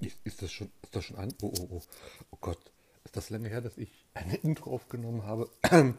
Ist, 0.00 0.18
ist, 0.24 0.42
das 0.42 0.52
schon, 0.52 0.70
ist 0.82 0.94
das 0.94 1.04
schon 1.04 1.16
an? 1.16 1.32
Oh, 1.40 1.52
oh, 1.58 1.68
oh. 1.70 1.82
Oh 2.30 2.38
Gott. 2.40 2.58
Ist 3.04 3.16
das 3.16 3.30
lange 3.30 3.48
her, 3.48 3.60
dass 3.60 3.78
ich 3.78 4.06
eine 4.14 4.36
Intro 4.42 4.72
aufgenommen 4.72 5.24
habe? 5.24 5.48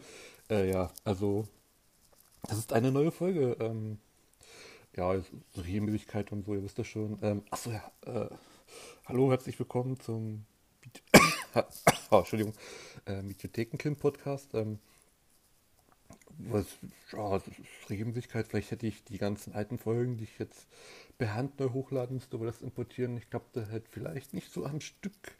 äh, 0.50 0.70
ja, 0.70 0.92
also, 1.04 1.48
das 2.44 2.58
ist 2.58 2.73
eine 2.73 2.92
neue 2.92 3.12
Folge. 3.12 3.58
Ähm, 3.60 4.00
ja, 4.96 5.20
so 5.54 5.62
Regelmäßigkeit 5.62 6.31
und 6.31 6.46
so, 6.46 6.54
ihr 6.54 6.63
wisst 6.63 6.79
das 6.79 6.88
schon. 6.88 7.20
Ähm, 7.21 7.44
achso, 7.50 7.71
ja. 7.71 7.92
Äh, 8.05 8.29
hallo, 9.05 9.29
herzlich 9.29 9.58
willkommen 9.59 10.00
zum 10.00 10.46
oh, 12.12 12.18
Entschuldigung, 12.18 12.54
äh, 13.05 13.21
Mediothekenkind-Podcast. 13.21 14.54
Ähm, 14.55 14.80
was, 16.38 16.65
ja, 17.11 17.41
Regelmäßigkeit, 17.89 18.47
vielleicht 18.47 18.71
hätte 18.71 18.88
ich 18.88 19.04
die 19.04 19.17
ganzen 19.17 19.54
alten 19.54 19.77
Folgen, 19.77 20.17
die 20.17 20.25
ich 20.25 20.39
jetzt 20.39 20.67
per 21.17 21.34
Hand 21.34 21.59
neu 21.59 21.70
hochladen 21.70 22.17
müsste, 22.17 22.35
aber 22.35 22.45
das 22.45 22.61
importieren, 22.61 23.17
ich 23.17 23.29
glaube, 23.29 23.45
der 23.55 23.67
hätte 23.67 23.89
vielleicht 23.89 24.34
nicht 24.34 24.52
so 24.52 24.66
am 24.66 24.81
Stück 24.81 25.38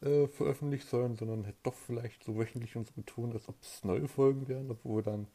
äh, 0.00 0.26
veröffentlicht 0.28 0.88
sollen, 0.88 1.16
sondern 1.16 1.44
hätte 1.44 1.58
doch 1.62 1.74
vielleicht 1.74 2.24
so 2.24 2.38
wöchentlich 2.38 2.76
und 2.76 2.86
so 2.86 2.92
betont, 2.94 3.34
als 3.34 3.48
ob 3.48 3.60
es 3.60 3.84
neue 3.84 4.08
Folgen 4.08 4.48
wären, 4.48 4.70
obwohl 4.70 5.02
dann 5.02 5.26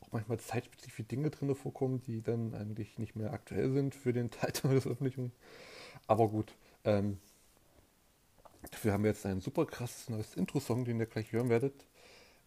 auch 0.00 0.12
manchmal 0.12 0.38
zeitspezifische 0.38 1.04
Dinge 1.04 1.30
drin 1.30 1.54
vorkommen, 1.54 2.02
die 2.02 2.22
dann 2.22 2.54
eigentlich 2.54 2.98
nicht 2.98 3.16
mehr 3.16 3.32
aktuell 3.32 3.72
sind 3.72 3.94
für 3.94 4.12
den 4.12 4.30
Teil 4.30 4.52
der 4.62 4.80
Veröffentlichung. 4.80 5.32
Aber 6.06 6.28
gut, 6.28 6.54
ähm, 6.84 7.18
dafür 8.70 8.92
haben 8.92 9.04
wir 9.04 9.10
jetzt 9.10 9.26
ein 9.26 9.40
super 9.40 9.66
krasses 9.66 10.08
neues 10.08 10.36
Intro-Song, 10.36 10.84
den 10.84 11.00
ihr 11.00 11.06
gleich 11.06 11.32
hören 11.32 11.48
werdet. 11.48 11.86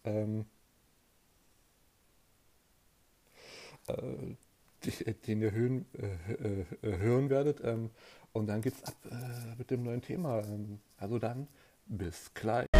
Ähm, 0.04 0.42
äh, 0.42 0.44
den 3.86 5.40
ihr 5.40 5.52
hören, 5.52 5.86
äh, 5.94 6.32
äh, 6.32 6.98
hören 6.98 7.30
werdet. 7.30 7.60
Ähm, 7.64 7.90
und 8.32 8.46
dann 8.48 8.60
geht's 8.62 8.82
ab 8.84 8.96
äh, 9.10 9.56
mit 9.56 9.70
dem 9.70 9.82
neuen 9.82 10.02
Thema. 10.02 10.40
Ähm, 10.40 10.80
also 10.96 11.18
dann, 11.18 11.48
bis 11.86 12.32
gleich. 12.34 12.73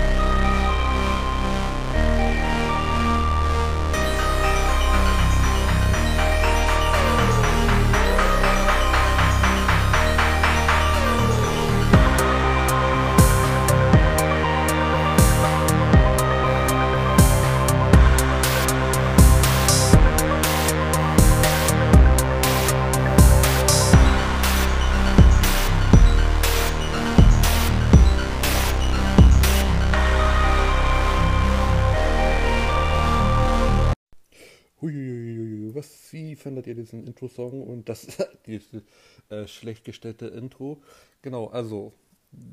Wie 36.15 36.37
findet 36.37 36.67
ihr 36.67 36.75
diesen 36.75 37.07
Intro-Song 37.07 37.62
und 37.62 37.89
das 37.89 38.07
diese, 38.47 38.83
äh, 39.29 39.47
schlecht 39.47 39.84
gestellte 39.84 40.29
Intro? 40.29 40.81
Genau, 41.21 41.48
also, 41.48 41.93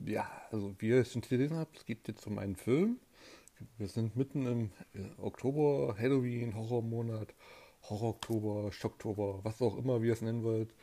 ja, 0.05 0.29
also 0.51 0.75
wie 0.79 0.89
ihr 0.89 1.01
es 1.01 1.13
schon 1.13 1.21
gelesen 1.21 1.57
habt, 1.57 1.77
es 1.77 1.85
geht 1.85 2.07
jetzt 2.07 2.25
um 2.27 2.37
einen 2.39 2.55
Film. 2.55 2.99
Wir 3.77 3.87
sind 3.87 4.15
mitten 4.15 4.45
im 4.47 4.71
äh, 4.95 5.21
Oktober, 5.21 5.95
Halloween, 5.97 6.55
Horrormonat, 6.55 7.33
Horror-Oktober, 7.83 8.71
Schocktober, 8.71 9.39
was 9.43 9.61
auch 9.61 9.77
immer 9.77 10.01
wie 10.01 10.09
es 10.09 10.21
nennen 10.21 10.43
wollt. 10.43 10.73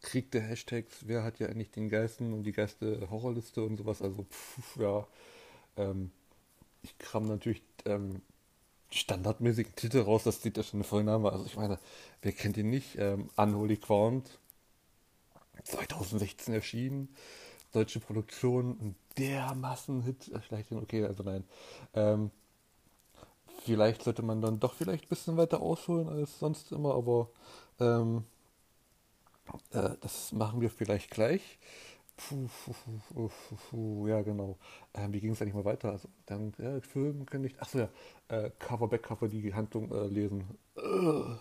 Krieg 0.00 0.30
der 0.30 0.42
Hashtags, 0.42 1.08
wer 1.08 1.24
hat 1.24 1.40
ja 1.40 1.48
eigentlich 1.48 1.72
den 1.72 1.88
Geisten 1.88 2.32
und 2.32 2.44
die 2.44 2.52
Geiste 2.52 3.10
Horrorliste 3.10 3.64
und 3.64 3.76
sowas, 3.76 4.00
also 4.00 4.22
pff, 4.22 4.76
ja. 4.76 5.08
Ähm, 5.76 6.12
ich 6.82 6.96
kram 6.98 7.26
natürlich 7.26 7.62
ähm, 7.84 8.22
standardmäßigen 8.90 9.74
Titel 9.76 10.00
raus, 10.00 10.24
das 10.24 10.42
sieht 10.42 10.56
ja 10.56 10.62
schon 10.62 10.84
voll 10.84 11.04
Name. 11.04 11.30
Also 11.30 11.44
ich 11.44 11.56
meine, 11.56 11.78
wer 12.22 12.32
kennt 12.32 12.56
ihn 12.56 12.70
nicht? 12.70 12.96
Ähm, 12.98 13.28
Unholy 13.36 13.76
Ground, 13.76 14.38
2016 15.64 16.54
erschienen, 16.54 17.08
deutsche 17.72 18.00
Produktion, 18.00 18.94
der 19.18 19.54
Massenhit, 19.54 20.28
äh, 20.28 20.40
vielleicht, 20.40 20.72
okay, 20.72 21.04
also 21.04 21.22
nein. 21.22 21.44
Ähm, 21.94 22.30
vielleicht 23.64 24.02
sollte 24.02 24.22
man 24.22 24.40
dann 24.40 24.60
doch 24.60 24.74
vielleicht 24.74 25.04
ein 25.04 25.08
bisschen 25.08 25.36
weiter 25.36 25.60
ausholen 25.60 26.08
als 26.08 26.38
sonst 26.38 26.72
immer, 26.72 26.94
aber 26.94 27.28
ähm, 27.80 28.24
äh, 29.72 29.90
das 30.00 30.32
machen 30.32 30.60
wir 30.60 30.70
vielleicht 30.70 31.10
gleich. 31.10 31.58
Puh, 32.18 32.48
puh, 33.14 33.28
puh, 33.70 34.08
ja, 34.08 34.22
genau. 34.22 34.58
Ähm, 34.94 35.12
wie 35.12 35.20
ging 35.20 35.32
es 35.32 35.40
eigentlich 35.40 35.54
mal 35.54 35.64
weiter? 35.64 35.92
Also, 35.92 36.08
dann, 36.26 36.52
ja, 36.58 36.80
Film 36.80 37.24
könnte 37.26 37.48
ich. 37.48 37.60
Achso, 37.62 37.78
ja. 37.78 37.88
Äh, 38.28 38.50
Cover, 38.58 38.88
Backcover, 38.88 39.28
die 39.28 39.54
Handlung 39.54 39.92
äh, 39.92 40.06
lesen. 40.08 40.58
Äh, 40.76 41.36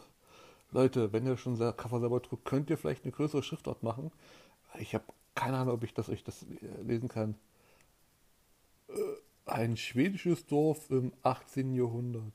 Leute, 0.72 1.12
wenn 1.14 1.26
ihr 1.26 1.36
schon 1.38 1.58
Cover 1.58 2.00
selber 2.00 2.20
druckt, 2.20 2.46
könnt 2.46 2.70
ihr 2.70 2.78
vielleicht 2.78 3.04
eine 3.04 3.12
größere 3.12 3.42
Schriftart 3.42 3.82
machen. 3.82 4.12
Ich 4.80 4.94
habe 4.94 5.06
keine 5.34 5.58
Ahnung, 5.58 5.76
ob 5.76 5.84
ich 5.84 5.94
das 5.96 6.10
euch 6.10 6.24
das 6.24 6.44
äh, 6.44 6.82
lesen 6.84 7.10
kann. 7.10 7.36
Äh, 8.90 8.94
ein 9.46 9.78
schwedisches 9.78 10.46
Dorf 10.46 10.92
im 10.92 11.12
18. 11.24 11.74
Jahrhundert. 11.74 12.34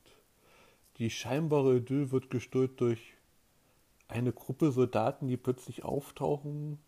Die 0.97 1.09
scheinbare 1.09 1.77
Idyll 1.77 2.11
wird 2.11 2.29
gestört 2.29 2.81
durch 2.81 3.13
eine 4.09 4.33
Gruppe 4.33 4.71
Soldaten, 4.71 5.27
die 5.27 5.37
plötzlich 5.37 5.83
auftauchen 5.83 6.79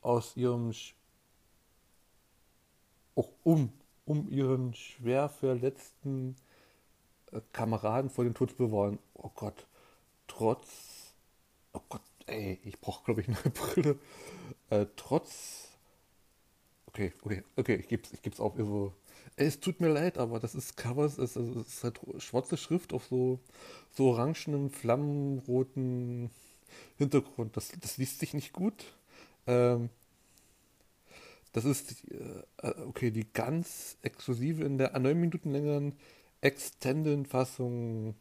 aus 0.00 0.36
ihrem 0.36 0.72
auch 3.14 3.30
um, 3.42 3.72
um 4.04 4.28
ihren 4.28 4.74
schwer 4.74 5.28
verletzten 5.28 6.36
äh, 7.32 7.40
Kameraden 7.52 8.10
vor 8.10 8.24
dem 8.24 8.34
Tod 8.34 8.50
zu 8.50 8.56
bewahren. 8.56 8.98
Oh 9.14 9.30
Gott, 9.34 9.66
trotz, 10.26 11.14
oh 11.72 11.80
Gott, 11.88 12.02
ey, 12.26 12.58
ich 12.64 12.80
brauche 12.80 13.04
glaube 13.04 13.20
ich 13.22 13.28
eine 13.28 13.36
Brille. 13.50 13.98
Äh, 14.70 14.86
trotz, 14.96 15.68
okay, 16.86 17.12
okay, 17.22 17.42
okay, 17.56 17.76
ich 17.76 17.88
gebe 17.88 18.02
es 18.02 18.12
ich 18.12 18.22
geb's 18.22 18.40
auf. 18.40 18.56
Also, 18.56 18.94
es 19.36 19.60
tut 19.60 19.80
mir 19.80 19.88
leid, 19.88 20.18
aber 20.18 20.38
das 20.40 20.54
ist 20.54 20.76
Covers, 20.76 21.18
es, 21.18 21.36
also, 21.36 21.60
es 21.60 21.68
ist 21.68 21.84
halt 21.84 22.00
schwarze 22.18 22.56
Schrift 22.56 22.92
auf 22.92 23.06
so, 23.06 23.40
so 23.90 24.08
orangenen, 24.10 24.70
flammenroten 24.70 26.30
Hintergrund. 26.98 27.56
Das, 27.56 27.72
das 27.80 27.96
liest 27.98 28.20
sich 28.20 28.34
nicht 28.34 28.52
gut. 28.52 28.84
Ähm, 29.50 29.90
das 31.52 31.64
ist 31.64 32.04
äh, 32.10 32.42
äh, 32.62 32.74
okay, 32.86 33.10
die 33.10 33.26
ganz 33.32 33.96
exklusive 34.02 34.64
in 34.64 34.78
der 34.78 34.98
9 34.98 35.18
Minuten 35.18 35.50
längeren 35.50 35.94
Extended-Fassung 36.40 38.14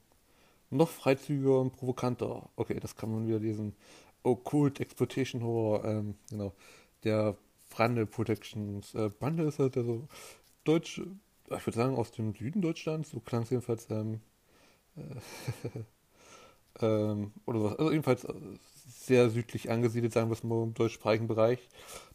noch 0.71 0.89
freizügiger 0.89 1.59
und 1.61 1.73
provokanter. 1.73 2.49
Okay, 2.55 2.79
das 2.79 2.95
kann 2.95 3.11
man 3.11 3.27
wieder 3.27 3.39
lesen. 3.39 3.75
Occult 4.23 4.79
Exploitation 4.79 5.43
Horror, 5.43 5.85
ähm, 5.85 6.15
genau. 6.29 6.53
Der 7.03 7.37
Brandel 7.69 8.05
Protections. 8.07 8.93
Äh, 8.95 9.09
Brandel 9.09 9.47
ist 9.47 9.59
halt 9.59 9.77
also 9.77 10.07
deutsch, 10.63 10.99
ich 10.99 11.65
würde 11.65 11.77
sagen 11.77 11.95
aus 11.95 12.11
dem 12.11 12.35
Süden 12.35 12.61
Deutschlands, 12.61 13.11
so 13.11 13.19
klang 13.19 13.43
es 13.43 13.51
jedenfalls, 13.51 13.87
ähm, 13.91 14.21
äh, 14.95 15.01
ähm, 16.81 17.31
oder 17.45 17.63
was, 17.63 17.75
also 17.77 17.91
jedenfalls 17.91 18.23
äh, 18.23 18.33
sehr 18.87 19.29
südlich 19.29 19.69
angesiedelt, 19.71 20.13
sagen 20.13 20.29
wir 20.29 20.33
es 20.33 20.43
mal 20.43 20.63
im 20.63 20.73
deutschsprachigen 20.73 21.27
Bereich. 21.27 21.67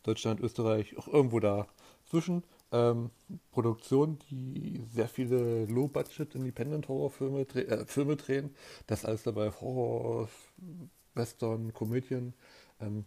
Deutschland, 0.03 0.41
Österreich, 0.41 0.97
auch 0.98 1.09
irgendwo 1.09 1.41
da 1.41 1.66
zwischen. 2.09 2.42
Ähm, 2.72 3.10
Produktion, 3.53 4.19
die 4.31 4.82
sehr 4.92 5.09
viele 5.09 5.66
Low-Budget 5.66 6.34
Independent-Horror-Filme 6.34 7.42
äh, 7.42 7.87
Filme 7.87 8.16
drehen. 8.16 8.54
Das 8.87 9.04
alles 9.04 9.22
dabei 9.22 9.50
Horror, 9.50 10.28
Western, 11.15 11.72
Komödien, 11.72 12.34
ähm, 12.81 13.04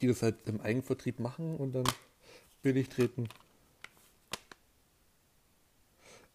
die 0.00 0.06
das 0.06 0.22
halt 0.22 0.36
im 0.46 0.60
Eigenvertrieb 0.60 1.18
machen 1.20 1.56
und 1.56 1.72
dann 1.72 1.84
billig 2.62 2.88
treten. 2.88 3.28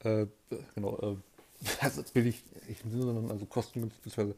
Äh, 0.04 0.28
genau, 0.76 0.98
äh, 0.98 1.16
also 1.82 2.04
billig, 2.14 2.44
ich 2.68 2.84
im 2.84 2.92
Sinne, 2.92 3.04
sondern 3.04 3.32
also 3.32 3.46
kostengünstig, 3.46 4.02
beziehungsweise 4.02 4.36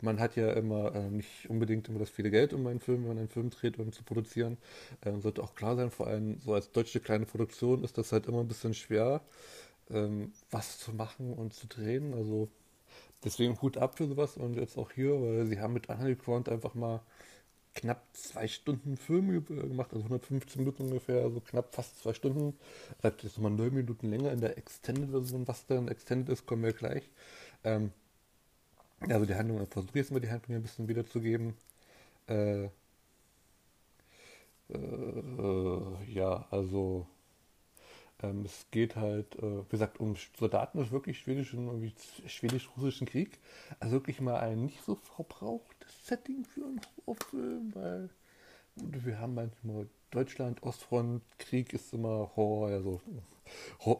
man 0.00 0.20
hat 0.20 0.36
ja 0.36 0.52
immer 0.52 0.94
äh, 0.94 1.10
nicht 1.10 1.48
unbedingt 1.48 1.88
immer 1.88 1.98
das 1.98 2.10
viele 2.10 2.30
Geld, 2.30 2.52
um 2.52 2.66
einen 2.66 2.80
Film, 2.80 3.02
wenn 3.02 3.08
man 3.08 3.18
einen 3.18 3.28
Film 3.28 3.50
dreht, 3.50 3.78
um 3.78 3.92
zu 3.92 4.02
produzieren. 4.02 4.58
Ähm, 5.04 5.20
sollte 5.20 5.42
auch 5.42 5.54
klar 5.54 5.76
sein, 5.76 5.90
vor 5.90 6.06
allem 6.06 6.38
so 6.40 6.52
als 6.54 6.72
deutsche 6.72 7.00
kleine 7.00 7.26
Produktion 7.26 7.84
ist 7.84 7.96
das 7.98 8.12
halt 8.12 8.26
immer 8.26 8.40
ein 8.40 8.48
bisschen 8.48 8.74
schwer, 8.74 9.22
ähm, 9.90 10.32
was 10.50 10.78
zu 10.78 10.92
machen 10.92 11.32
und 11.32 11.54
zu 11.54 11.66
drehen. 11.68 12.14
Also 12.14 12.48
deswegen 13.24 13.60
Hut 13.62 13.78
ab 13.78 13.96
für 13.96 14.06
sowas 14.06 14.36
und 14.36 14.56
jetzt 14.56 14.76
auch 14.78 14.90
hier, 14.92 15.20
weil 15.20 15.46
sie 15.46 15.60
haben 15.60 15.74
mit 15.74 15.88
Underground 15.88 16.48
einfach 16.48 16.74
mal 16.74 17.00
knapp 17.74 18.02
zwei 18.12 18.48
Stunden 18.48 18.96
Film 18.96 19.44
gemacht, 19.46 19.92
also 19.92 20.04
115 20.04 20.60
Minuten 20.62 20.84
ungefähr, 20.84 21.22
also 21.22 21.40
knapp 21.40 21.74
fast 21.74 21.98
zwei 21.98 22.14
Stunden. 22.14 22.58
Bleibt 23.00 23.22
jetzt 23.22 23.36
nochmal 23.36 23.52
neun 23.52 23.74
Minuten 23.74 24.10
länger 24.10 24.32
in 24.32 24.40
der 24.40 24.56
Extended-Version. 24.58 25.48
Was 25.48 25.66
dann 25.66 25.88
Extended 25.88 26.28
ist, 26.30 26.46
kommen 26.46 26.62
wir 26.62 26.72
gleich. 26.72 27.10
Ähm, 27.64 27.92
also 29.00 29.26
die 29.26 29.34
Handlung, 29.34 29.66
versuche 29.68 29.98
jetzt 29.98 30.12
mal 30.12 30.20
die 30.20 30.30
Handlung 30.30 30.56
ein 30.56 30.62
bisschen 30.62 30.88
wiederzugeben. 30.88 31.54
Äh, 32.28 32.64
äh, 32.64 32.70
ja, 36.08 36.46
also 36.50 37.06
ähm, 38.24 38.44
es 38.44 38.66
geht 38.70 38.96
halt, 38.96 39.36
äh, 39.36 39.42
wie 39.42 39.70
gesagt, 39.70 40.00
um 40.00 40.16
Soldaten 40.38 40.78
des 40.78 40.90
wirklich 40.90 41.18
schwedischen, 41.18 41.92
schwedisch-russischen 42.26 43.06
Krieg. 43.06 43.38
Also 43.80 43.94
wirklich 43.94 44.20
mal 44.20 44.38
ein 44.40 44.64
nicht 44.64 44.82
so 44.84 44.94
verbrauchtes 44.94 46.06
Setting 46.06 46.44
für 46.44 46.64
einen 46.64 46.80
Horrorfilm, 47.06 47.74
weil 47.74 48.10
wir 48.76 49.18
haben 49.18 49.34
manchmal 49.34 49.86
Deutschland, 50.10 50.62
Ostfront, 50.62 51.22
Krieg 51.38 51.72
ist 51.72 51.92
immer 51.92 52.30
Horror, 52.36 52.68
also 52.68 53.00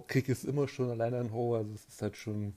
Krieg 0.08 0.28
ist 0.28 0.44
immer 0.44 0.68
schon 0.68 0.90
alleine 0.90 1.18
ein 1.18 1.32
Horror, 1.32 1.58
also 1.58 1.74
es 1.74 1.86
ist 1.86 2.02
halt 2.02 2.16
schon 2.16 2.54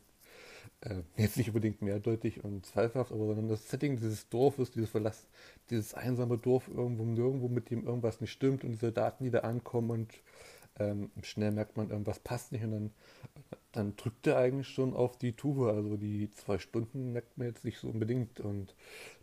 äh, 0.81 1.01
jetzt 1.17 1.37
nicht 1.37 1.49
unbedingt 1.49 1.81
mehrdeutig 1.81 2.43
und 2.43 2.65
zweifelhaft, 2.65 3.11
aber 3.11 3.25
sondern 3.25 3.49
das 3.49 3.69
Setting 3.69 3.97
dieses 3.97 4.29
Dorfes, 4.29 4.71
dieses 4.71 4.89
Verlass, 4.89 5.27
dieses 5.69 5.93
einsame 5.93 6.37
Dorf 6.37 6.67
irgendwo 6.67 7.03
nirgendwo, 7.03 7.47
mit 7.47 7.69
dem 7.69 7.85
irgendwas 7.85 8.21
nicht 8.21 8.31
stimmt 8.31 8.63
und 8.63 8.71
diese 8.71 8.91
Daten, 8.91 9.23
die 9.23 9.31
da 9.31 9.39
ankommen 9.39 9.91
und 9.91 10.13
ähm, 10.79 11.11
schnell 11.23 11.51
merkt 11.51 11.77
man, 11.77 11.89
irgendwas 11.89 12.19
passt 12.19 12.51
nicht 12.51 12.63
und 12.63 12.71
dann, 12.71 12.91
dann 13.71 13.95
drückt 13.95 14.27
er 14.27 14.37
eigentlich 14.37 14.67
schon 14.67 14.93
auf 14.93 15.17
die 15.17 15.33
Tube. 15.33 15.67
Also 15.67 15.97
die 15.97 16.31
zwei 16.31 16.59
Stunden 16.59 17.13
merkt 17.13 17.37
man 17.37 17.47
jetzt 17.47 17.63
nicht 17.63 17.79
so 17.79 17.87
unbedingt 17.87 18.39
und 18.39 18.75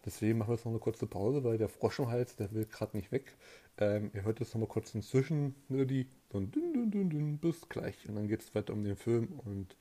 deswegen 0.04 0.38
machen 0.38 0.50
wir 0.50 0.54
jetzt 0.54 0.64
noch 0.64 0.72
eine 0.72 0.80
kurze 0.80 1.06
Pause, 1.06 1.44
weil 1.44 1.58
der 1.58 1.68
Frosch 1.68 1.98
im 1.98 2.08
Hals, 2.08 2.36
der 2.36 2.52
will 2.52 2.66
gerade 2.66 2.96
nicht 2.96 3.12
weg. 3.12 3.36
Ähm, 3.78 4.10
ihr 4.14 4.24
hört 4.24 4.40
jetzt 4.40 4.54
noch 4.54 4.60
mal 4.60 4.68
kurz 4.68 4.94
inzwischen 4.94 5.54
nur 5.68 5.84
die 5.84 6.06
dün, 6.32 6.50
dün, 6.50 6.90
dün, 6.90 7.10
dün, 7.10 7.38
bis 7.38 7.68
gleich 7.68 8.08
und 8.08 8.14
dann 8.14 8.28
geht 8.28 8.40
es 8.40 8.54
weiter 8.54 8.72
um 8.72 8.84
den 8.84 8.96
Film 8.96 9.40
und 9.44 9.76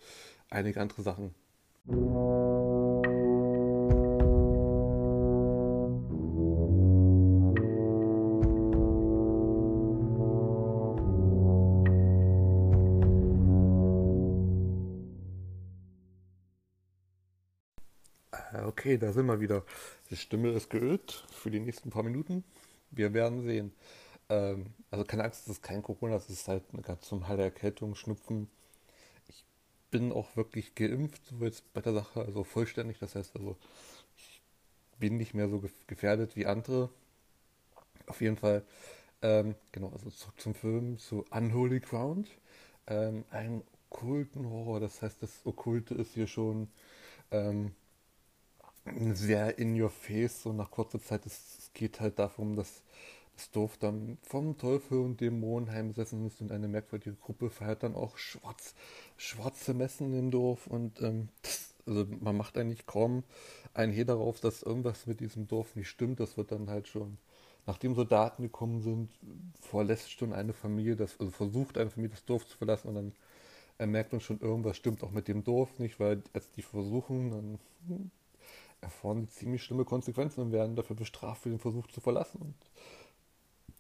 einige 0.50 0.82
andere 0.82 1.02
Sachen. 1.04 1.34
Okay, 18.84 18.98
da 18.98 19.14
sind 19.14 19.28
wir 19.28 19.40
wieder. 19.40 19.64
Die 20.10 20.18
Stimme 20.18 20.50
ist 20.50 20.70
geölt 20.70 21.24
für 21.32 21.50
die 21.50 21.62
nächsten 21.62 21.90
paar 21.90 22.04
Minuten. 22.04 22.44
Wir 22.92 23.14
werden 23.14 23.42
sehen. 23.42 23.72
Ähm, 24.28 24.74
also 24.92 25.06
keine 25.06 25.24
Angst, 25.24 25.44
es 25.44 25.54
ist 25.54 25.64
kein 25.64 25.82
Corona, 25.82 26.18
es 26.18 26.30
ist 26.30 26.50
halt 26.50 26.66
eine 26.74 26.82
ganz 26.82 27.10
normale 27.10 27.44
Erkältung, 27.44 27.96
Schnupfen. 27.96 28.50
Ich 29.30 29.46
bin 29.90 30.12
auch 30.12 30.36
wirklich 30.36 30.76
geimpft, 30.76 31.22
so 31.28 31.46
jetzt 31.46 31.72
bei 31.72 31.80
der 31.80 31.94
Sache, 31.94 32.26
also 32.26 32.44
vollständig. 32.44 33.00
Das 33.00 33.16
heißt 33.16 33.38
also, 33.38 33.56
ich 34.18 34.42
bin 35.00 35.16
nicht 35.16 35.34
mehr 35.34 35.48
so 35.48 35.64
gefährdet 35.88 36.36
wie 36.36 36.46
andere. 36.46 36.90
Auf 38.08 38.20
jeden 38.20 38.36
Fall, 38.36 38.66
ähm, 39.22 39.56
genau, 39.72 39.92
also 39.92 40.10
zurück 40.10 40.42
zum 40.42 40.56
Film, 40.56 40.98
zu 41.00 41.24
Unholy 41.32 41.80
Ground. 41.80 42.28
Ähm, 42.88 43.24
ein 43.32 43.64
okkulten 43.90 44.50
Horror, 44.50 44.82
das 44.82 45.02
heißt, 45.02 45.24
das 45.24 45.46
Okkulte 45.46 45.94
ist 45.94 46.16
hier 46.16 46.28
schon 46.28 46.68
ähm, 47.32 47.72
sehr 49.14 49.58
in 49.58 49.80
your 49.80 49.90
face, 49.90 50.44
so 50.44 50.54
nach 50.54 50.72
kurzer 50.72 51.02
Zeit. 51.02 51.26
Es, 51.26 51.72
geht 51.74 52.00
halt 52.00 52.20
darum, 52.20 52.56
dass 52.56 52.84
das 53.36 53.50
Dorf 53.52 53.78
dann 53.78 54.18
vom 54.22 54.58
Teufel 54.58 55.00
und 55.00 55.22
Dämonen 55.22 55.72
heimsessen 55.72 56.28
ist 56.28 56.40
und 56.40 56.52
eine 56.52 56.68
merkwürdige 56.68 57.16
Gruppe 57.16 57.50
feiert 57.50 57.82
dann 57.82 57.96
auch 57.96 58.18
schwarz, 58.18 58.76
schwarze 59.18 59.74
Messen 59.74 60.14
im 60.14 60.30
Dorf 60.30 60.68
und 60.68 61.02
ähm, 61.02 61.30
das, 61.42 61.74
also 61.88 62.06
man 62.22 62.38
macht 62.38 62.58
eigentlich 62.58 62.86
kaum 62.86 63.24
ein 63.74 63.92
Hehl 63.92 64.06
darauf, 64.06 64.40
dass 64.40 64.62
irgendwas 64.62 65.08
mit 65.08 65.20
diesem 65.20 65.48
Dorf 65.48 65.76
nicht 65.76 65.90
stimmt. 65.90 66.20
Das 66.20 66.38
wird 66.38 66.52
dann 66.52 66.70
halt 66.70 66.88
schon, 66.88 67.18
nachdem 67.66 67.96
Soldaten 67.96 68.44
gekommen 68.44 68.82
sind, 68.82 69.10
vorlässt 69.60 70.12
schon 70.12 70.32
eine 70.32 70.54
Familie, 70.54 70.96
das, 70.96 71.20
also 71.20 71.32
versucht 71.32 71.80
eine 71.80 71.90
Familie 71.90 72.12
das 72.16 72.26
Dorf 72.26 72.48
zu 72.48 72.56
verlassen 72.58 72.90
und 72.90 72.96
dann 72.96 73.14
er 73.80 73.88
merkt 73.88 74.12
man 74.12 74.22
schon, 74.22 74.40
irgendwas 74.40 74.78
stimmt 74.78 75.04
auch 75.04 75.12
mit 75.12 75.28
dem 75.28 75.44
Dorf 75.44 75.80
nicht, 75.80 76.00
weil 76.00 76.22
als 76.34 76.52
die 76.52 76.62
versuchen, 76.62 77.32
dann 77.32 78.12
erfahren 78.84 79.28
ziemlich 79.30 79.64
schlimme 79.64 79.86
Konsequenzen 79.86 80.42
und 80.42 80.52
werden 80.52 80.76
dafür 80.76 80.96
bestraft 80.96 81.44
für 81.44 81.50
den 81.50 81.60
Versuch 81.60 81.88
zu 81.88 82.02
verlassen. 82.02 82.40
Und 82.42 82.56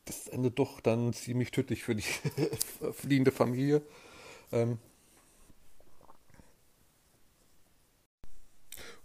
das 0.05 0.27
endet 0.27 0.59
doch 0.59 0.81
dann 0.81 1.13
ziemlich 1.13 1.51
tödlich 1.51 1.83
für 1.83 1.95
die 1.95 2.03
fliehende 2.94 3.31
Familie. 3.31 3.81
Ähm 4.51 4.79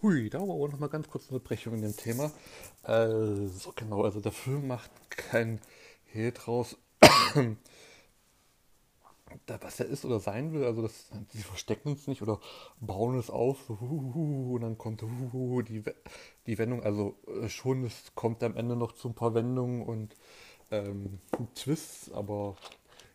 Hui, 0.00 0.30
da 0.30 0.38
war 0.38 0.50
auch 0.50 0.68
noch 0.68 0.78
mal 0.78 0.88
ganz 0.88 1.08
kurz 1.08 1.24
eine 1.24 1.36
Unterbrechung 1.36 1.74
in 1.74 1.82
dem 1.82 1.96
Thema. 1.96 2.30
Äh, 2.84 3.48
so 3.48 3.72
genau, 3.74 4.04
also 4.04 4.20
der 4.20 4.32
Film 4.32 4.68
macht 4.68 4.90
kein 5.10 5.60
Hehl 6.06 6.30
draus, 6.32 6.76
was 9.46 9.80
er 9.80 9.86
ist 9.86 10.04
oder 10.04 10.20
sein 10.20 10.52
will. 10.52 10.64
Also 10.64 10.82
das, 10.82 11.10
sie 11.30 11.42
verstecken 11.42 11.92
es 11.92 12.06
nicht 12.06 12.22
oder 12.22 12.40
bauen 12.80 13.18
es 13.18 13.30
auf 13.30 13.62
so, 13.66 13.80
hu, 13.80 14.54
und 14.54 14.62
dann 14.62 14.78
kommt 14.78 15.02
die, 15.02 15.82
die 16.46 16.58
Wendung. 16.58 16.82
Also 16.82 17.16
äh, 17.42 17.48
schon, 17.48 17.84
es 17.84 18.12
kommt 18.14 18.42
am 18.42 18.56
Ende 18.56 18.76
noch 18.76 18.92
zu 18.92 19.08
ein 19.08 19.14
paar 19.14 19.34
Wendungen 19.34 19.82
und 19.82 20.14
ähm, 20.70 21.18
Twists, 21.54 22.12
aber 22.12 22.56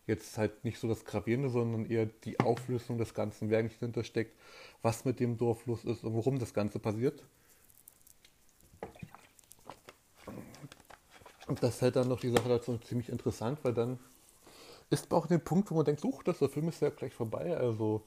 jetzt 0.07 0.38
halt 0.38 0.63
nicht 0.63 0.80
so 0.80 0.88
das 0.88 1.06
Gravierende, 1.06 1.50
sondern 1.50 1.86
eher 1.86 2.06
die 2.06 2.39
Auflösung 2.39 2.98
des 2.98 3.13
Ganzen, 3.13 3.50
wer 3.50 3.59
eigentlich 3.59 3.80
dahinter 3.80 4.04
steckt, 4.04 4.38
was 4.81 5.06
mit 5.06 5.19
dem 5.19 5.38
Dorf 5.38 5.66
los 5.66 5.86
ist 5.86 6.04
und 6.04 6.16
warum 6.16 6.39
das 6.39 6.54
Ganze 6.54 6.80
passiert. 6.80 7.24
Und 11.48 11.62
das 11.62 11.81
hält 11.81 11.95
dann 11.95 12.07
noch 12.07 12.19
die 12.19 12.31
Sache 12.31 12.50
dazu 12.50 12.77
ziemlich 12.77 13.09
interessant, 13.09 13.59
weil 13.63 13.74
dann 13.74 14.00
ist 14.94 15.12
auch 15.12 15.28
den 15.28 15.44
Punkt, 15.44 15.72
wo 15.72 15.75
man 15.75 15.86
denkt, 15.86 16.01
such 16.01 16.24
das, 16.24 16.40
der 16.40 16.50
Film 16.50 16.69
ist 16.69 16.81
ja 16.81 16.90
gleich 16.90 17.13
vorbei. 17.13 17.57
Also 17.57 18.04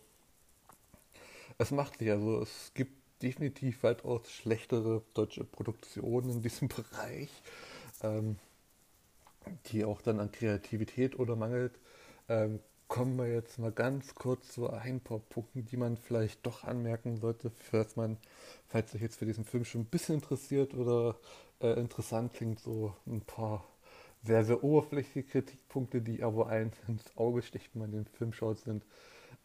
es 1.58 1.70
macht 1.70 1.98
sich, 1.98 2.10
also 2.10 2.42
es 2.42 2.72
gibt 2.74 2.92
definitiv 3.22 3.82
weitaus 3.82 4.30
schlechtere 4.30 5.02
deutsche 5.14 5.44
Produktionen 5.44 6.30
in 6.30 6.42
diesem 6.42 6.68
Bereich, 6.76 7.30
ähm, 8.02 8.36
die 9.66 9.84
auch 9.84 10.00
dann 10.02 10.20
an 10.20 10.32
Kreativität 10.32 11.18
oder 11.18 11.36
mangelt. 11.36 11.78
Ähm, 12.28 12.60
kommen 12.88 13.16
wir 13.18 13.26
jetzt 13.26 13.58
mal 13.58 13.72
ganz 13.72 14.14
kurz 14.14 14.52
zu 14.52 14.70
ein 14.70 15.00
paar 15.00 15.18
Punkten, 15.18 15.64
die 15.64 15.76
man 15.76 15.96
vielleicht 15.96 16.46
doch 16.46 16.62
anmerken 16.62 17.16
sollte, 17.16 17.50
falls 17.50 17.96
man, 17.96 18.16
falls 18.68 18.92
sich 18.92 19.00
jetzt 19.00 19.16
für 19.16 19.26
diesen 19.26 19.44
Film 19.44 19.64
schon 19.64 19.82
ein 19.82 19.86
bisschen 19.86 20.16
interessiert 20.16 20.72
oder 20.74 21.16
äh, 21.60 21.80
interessant 21.80 22.34
klingt, 22.34 22.60
so 22.60 22.94
ein 23.06 23.22
paar 23.22 23.64
sehr, 24.26 24.44
sehr 24.44 24.62
oberflächliche 24.64 25.22
Kritikpunkte, 25.28 26.00
die 26.02 26.22
aber 26.22 26.48
ein 26.48 26.72
ins 26.88 27.16
Auge 27.16 27.42
stechen, 27.42 27.70
wenn 27.74 27.82
man 27.82 27.92
den 27.92 28.06
Film 28.06 28.32
schaut, 28.32 28.58
sind 28.58 28.84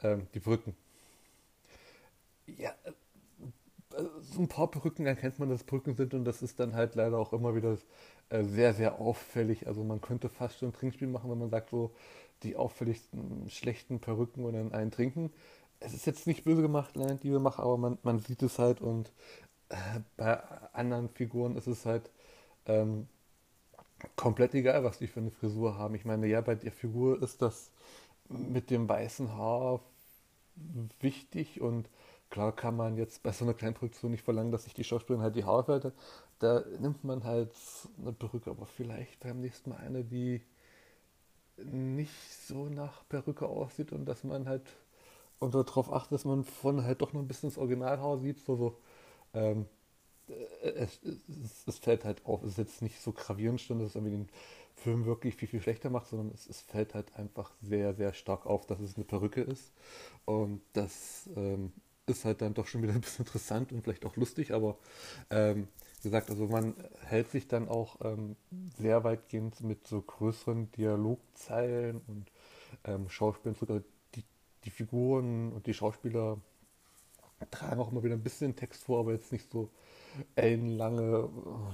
ähm, 0.04 0.28
die 0.34 0.40
Brücken. 0.40 0.76
Ja, 2.48 2.72
äh, 2.86 4.04
so 4.22 4.42
ein 4.42 4.48
paar 4.48 4.70
Brücken 4.70 5.06
erkennt 5.06 5.40
man, 5.40 5.50
dass 5.50 5.64
Brücken 5.64 5.96
sind 5.96 6.14
und 6.14 6.26
das 6.26 6.42
ist 6.42 6.60
dann 6.60 6.76
halt 6.76 6.96
leider 6.96 7.18
auch 7.18 7.34
immer 7.34 7.56
wieder 7.56 7.78
äh, 8.30 8.44
sehr, 8.44 8.74
sehr 8.74 9.00
auffällig. 9.00 9.68
Also 9.68 9.84
man 9.84 10.02
könnte 10.02 10.30
fast 10.30 10.60
schon 10.60 10.70
ein 10.70 10.74
Trinkspiel 10.74 11.08
machen, 11.08 11.30
wenn 11.32 11.40
man 11.40 11.50
sagt, 11.50 11.70
so 11.70 11.92
die 12.44 12.56
auffälligsten 12.56 13.50
schlechten 13.50 14.00
Perücken 14.00 14.46
und 14.46 14.54
dann 14.54 14.74
einen 14.74 14.92
trinken. 14.92 15.32
Es 15.80 15.94
ist 15.94 16.06
jetzt 16.06 16.28
nicht 16.28 16.44
böse 16.44 16.62
gemacht, 16.62 16.96
nein, 16.96 17.20
die 17.22 17.32
wir 17.32 17.40
machen, 17.40 17.64
aber 17.64 17.78
man, 17.78 17.98
man 18.04 18.20
sieht 18.20 18.44
es 18.44 18.60
halt 18.60 18.82
und 18.82 19.12
äh, 19.70 19.76
bei 20.18 20.40
anderen 20.74 21.10
Figuren 21.10 21.56
ist 21.56 21.68
es 21.68 21.86
halt 21.86 22.12
ähm, 22.66 23.08
komplett 24.16 24.54
egal, 24.56 24.84
was 24.84 25.00
die 25.00 25.08
für 25.08 25.20
eine 25.20 25.32
Frisur 25.32 25.78
haben. 25.78 25.96
Ich 25.96 26.06
meine, 26.06 26.28
ja, 26.28 26.42
bei 26.42 26.56
der 26.56 26.72
Figur 26.72 27.22
ist 27.22 27.42
das 27.42 27.72
mit 28.30 28.70
dem 28.70 28.88
weißen 28.88 29.34
Haar 29.34 29.82
wichtig 31.00 31.62
und 31.62 31.90
klar 32.30 32.56
kann 32.56 32.76
man 32.76 32.98
jetzt 32.98 33.24
bei 33.24 33.32
so 33.32 33.46
einer 33.46 33.54
kleinen 33.54 33.76
Produktion 33.76 34.12
nicht 34.12 34.24
verlangen, 34.24 34.52
dass 34.52 34.64
sich 34.66 34.74
die 34.74 34.84
Schauspielerin 34.84 35.24
halt 35.24 35.36
die 35.36 35.46
Haare 35.46 35.64
fällt. 35.66 35.94
Da 36.40 36.64
nimmt 36.80 37.04
man 37.04 37.24
halt 37.24 37.52
eine 38.00 38.14
Perücke, 38.14 38.50
aber 38.52 38.66
vielleicht 38.66 39.20
beim 39.22 39.42
nächsten 39.42 39.72
Mal 39.72 39.78
eine, 39.78 40.04
die 40.04 40.42
nicht 41.58 42.14
so 42.48 42.66
nach 42.70 43.08
Perücke 43.10 43.48
aussieht 43.48 43.92
und 43.92 44.06
dass 44.06 44.24
man 44.24 44.48
halt 44.48 44.64
und 45.40 45.56
darauf 45.56 45.92
achtet, 45.92 46.14
dass 46.14 46.26
man 46.26 46.44
vorne 46.44 46.84
halt 46.84 47.02
doch 47.02 47.14
noch 47.14 47.22
ein 47.22 47.28
bisschen 47.28 47.50
das 47.50 47.58
Originalhaar 47.58 48.20
sieht, 48.20 48.40
so, 48.40 48.56
so 48.56 48.78
ähm, 49.34 49.62
äh, 49.62 49.66
es, 50.64 51.00
es, 51.04 51.68
es, 51.68 51.78
fällt 51.80 52.06
halt 52.06 52.26
auf, 52.26 52.44
es 52.44 52.52
ist 52.52 52.58
jetzt 52.58 52.82
nicht 52.82 53.02
so 53.02 53.12
gravierend 53.12 53.62
dass 53.70 53.80
es 53.80 53.96
irgendwie 53.96 54.18
den 54.18 54.30
Film 54.76 55.06
wirklich 55.06 55.36
viel, 55.36 55.48
viel 55.48 55.62
schlechter 55.62 55.90
macht, 55.90 56.08
sondern 56.08 56.32
es, 56.34 56.48
es 56.48 56.62
fällt 56.62 56.94
halt 56.94 57.16
einfach 57.16 57.52
sehr, 57.62 57.94
sehr 57.94 58.14
stark 58.14 58.46
auf, 58.46 58.66
dass 58.66 58.80
es 58.80 58.96
eine 58.96 59.06
Perücke 59.06 59.42
ist. 59.42 59.72
Und 60.26 60.62
das 60.74 61.30
ähm, 61.36 61.72
ist 62.08 62.26
halt 62.26 62.42
dann 62.42 62.54
doch 62.54 62.68
schon 62.68 62.82
wieder 62.82 62.94
ein 62.94 63.02
bisschen 63.02 63.26
interessant 63.26 63.72
und 63.72 63.84
vielleicht 63.84 64.06
auch 64.06 64.16
lustig, 64.16 64.54
aber 64.54 64.78
ähm, 65.30 65.68
wie 66.02 66.10
gesagt, 66.10 66.30
also 66.32 66.48
man 66.48 66.74
hält 67.06 67.30
sich 67.30 67.48
dann 67.48 67.70
auch 67.70 67.98
ähm, 68.04 68.36
sehr 68.78 69.04
weitgehend 69.04 69.62
mit 69.62 69.86
so 69.86 70.02
größeren 70.02 70.72
Dialogzeilen 70.72 72.02
und 72.08 72.32
ähm, 72.86 73.08
Schauspielern 73.08 73.56
sogar 73.56 73.82
die, 74.16 74.24
die 74.66 74.72
Figuren 74.72 75.52
und 75.52 75.68
die 75.68 75.76
Schauspieler 75.76 76.40
tragen 77.52 77.80
auch 77.80 77.92
immer 77.92 78.04
wieder 78.04 78.16
ein 78.16 78.24
bisschen 78.24 78.56
Text 78.56 78.84
vor, 78.84 79.00
aber 79.00 79.14
jetzt 79.14 79.32
nicht 79.32 79.50
so 79.52 79.70
ellenlange, 80.36 81.30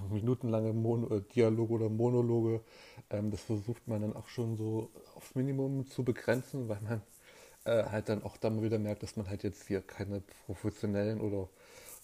minutenlange 0.09 0.73
Mon 0.73 1.09
äh, 1.11 1.21
Dialoge 1.21 1.73
oder 1.73 1.89
Monologe. 1.89 2.61
Ähm, 3.09 3.31
das 3.31 3.41
versucht 3.41 3.87
man 3.87 4.01
dann 4.01 4.15
auch 4.15 4.27
schon 4.27 4.57
so 4.57 4.89
aufs 5.15 5.35
Minimum 5.35 5.87
zu 5.87 6.03
begrenzen, 6.03 6.69
weil 6.69 6.81
man 6.81 7.01
äh, 7.65 7.83
halt 7.89 8.09
dann 8.09 8.23
auch 8.23 8.37
dann 8.37 8.61
wieder 8.61 8.79
merkt, 8.79 9.03
dass 9.03 9.15
man 9.17 9.29
halt 9.29 9.43
jetzt 9.43 9.67
hier 9.67 9.81
keine 9.81 10.21
professionellen 10.45 11.21
oder 11.21 11.49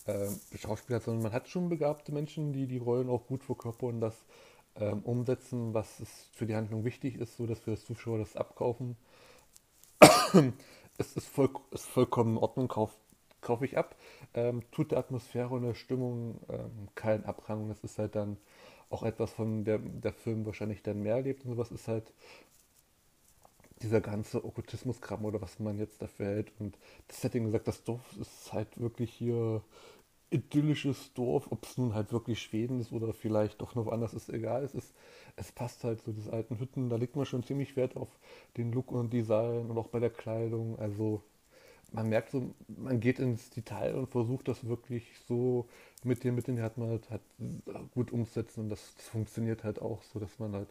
äh, 0.05 0.29
Schauspieler 0.57 0.97
hat, 0.97 1.03
sondern 1.03 1.23
man 1.23 1.33
hat 1.33 1.47
schon 1.49 1.69
begabte 1.69 2.11
Menschen, 2.11 2.53
die 2.53 2.67
die 2.67 2.77
Rollen 2.77 3.09
auch 3.09 3.27
gut 3.27 3.43
verkörpern 3.43 3.95
und 3.95 4.01
das 4.01 4.15
ähm, 4.75 5.01
umsetzen, 5.03 5.73
was 5.73 6.01
für 6.33 6.45
die 6.45 6.55
Handlung 6.55 6.83
wichtig 6.83 7.15
ist, 7.15 7.37
so 7.37 7.45
dass 7.45 7.65
wir 7.65 7.71
als 7.73 7.85
Zuschauer 7.85 8.17
das 8.19 8.35
abkaufen. 8.35 8.97
es 10.97 11.15
ist, 11.15 11.27
voll, 11.27 11.49
ist 11.71 11.85
vollkommen 11.85 12.37
in 12.37 12.37
Ordnung, 12.37 12.67
kaufe 13.43 13.59
kauf 13.59 13.61
ich 13.63 13.77
ab. 13.77 13.95
Ähm, 14.33 14.63
tut 14.71 14.91
der 14.91 14.99
Atmosphäre 14.99 15.49
und 15.49 15.63
der 15.63 15.75
Stimmung 15.75 16.39
ähm, 16.49 16.87
keinen 16.95 17.25
Abrang. 17.25 17.69
Das 17.69 17.83
ist 17.83 17.99
halt 17.99 18.15
dann 18.15 18.37
auch 18.89 19.03
etwas, 19.03 19.31
von 19.31 19.65
der 19.65 19.79
der 19.79 20.13
Film 20.13 20.45
wahrscheinlich 20.45 20.83
dann 20.83 21.01
mehr 21.01 21.21
lebt 21.21 21.45
und 21.45 21.51
sowas 21.51 21.71
ist 21.71 21.87
halt 21.87 22.11
dieser 23.81 24.01
ganze 24.01 24.43
Okkultismus-Kram 24.45 25.25
oder 25.25 25.41
was 25.41 25.59
man 25.59 25.77
jetzt 25.77 26.01
dafür 26.01 26.27
hält. 26.27 26.51
Und 26.59 26.77
das 27.07 27.21
Setting 27.21 27.45
gesagt, 27.45 27.67
das 27.67 27.83
Dorf 27.83 28.01
ist 28.19 28.53
halt 28.53 28.79
wirklich 28.79 29.11
hier 29.11 29.61
idyllisches 30.31 31.13
Dorf, 31.13 31.51
ob 31.51 31.63
es 31.65 31.77
nun 31.77 31.93
halt 31.93 32.11
wirklich 32.11 32.41
Schweden 32.41 32.79
ist 32.79 32.91
oder 32.91 33.13
vielleicht 33.13 33.61
doch 33.61 33.75
noch 33.75 33.85
woanders, 33.85 34.13
ist 34.13 34.29
egal. 34.29 34.63
Es, 34.63 34.73
ist, 34.73 34.93
es 35.35 35.51
passt 35.51 35.83
halt 35.83 36.01
so, 36.01 36.11
diese 36.11 36.33
alten 36.33 36.59
Hütten, 36.59 36.89
da 36.89 36.95
legt 36.95 37.15
man 37.15 37.25
schon 37.25 37.43
ziemlich 37.43 37.75
Wert 37.75 37.95
auf 37.97 38.09
den 38.57 38.71
Look 38.71 38.91
und 38.91 39.13
Design 39.13 39.69
und 39.69 39.77
auch 39.77 39.87
bei 39.89 39.99
der 39.99 40.09
Kleidung. 40.09 40.79
Also 40.79 41.21
man 41.93 42.09
merkt 42.09 42.31
so, 42.31 42.53
man 42.67 42.99
geht 42.99 43.19
ins 43.19 43.49
Detail 43.51 43.95
und 43.95 44.09
versucht 44.09 44.47
das 44.47 44.67
wirklich 44.67 45.05
so 45.27 45.67
mit 46.03 46.23
dem, 46.23 46.35
mit 46.35 46.47
den 46.47 46.61
hat 46.61 46.77
man 46.77 46.89
halt, 46.89 47.09
halt 47.09 47.21
gut 47.93 48.11
umsetzen 48.11 48.61
und 48.61 48.69
das, 48.69 48.95
das, 48.95 49.07
funktioniert 49.07 49.63
halt 49.63 49.81
auch 49.81 50.01
so, 50.03 50.19
dass 50.19 50.39
man 50.39 50.53
halt, 50.53 50.69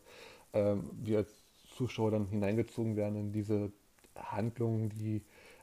ähm, 0.52 0.90
wir 1.02 1.18
als 1.18 1.30
Zuschauer 1.76 2.10
dann 2.10 2.26
hineingezogen 2.28 2.96
werden 2.96 3.16
in 3.16 3.32
diese 3.32 3.72
Handlung, 4.16 4.90
die 4.90 5.22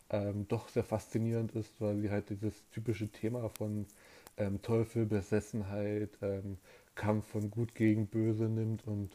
ähm, 0.09 0.47
doch 0.47 0.69
sehr 0.69 0.83
faszinierend 0.83 1.51
ist, 1.53 1.79
weil 1.79 1.99
sie 1.99 2.09
halt 2.09 2.29
dieses 2.29 2.53
typische 2.71 3.09
Thema 3.09 3.49
von 3.49 3.85
ähm, 4.37 4.61
Teufel, 4.61 5.05
Besessenheit, 5.05 6.17
ähm, 6.21 6.57
Kampf 6.95 7.27
von 7.27 7.51
Gut 7.51 7.75
gegen 7.75 8.07
Böse 8.07 8.45
nimmt 8.45 8.87
und 8.87 9.11